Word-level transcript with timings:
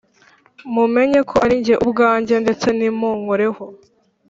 mumenye 0.73 1.19
ko 1.29 1.35
ari 1.45 1.55
jye 1.65 1.75
ubwanjye 1.85 2.35
Ndetse 2.43 2.67
nimunkoreho 2.77 3.63